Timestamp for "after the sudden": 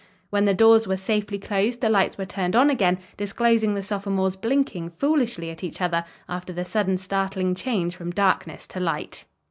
6.27-6.97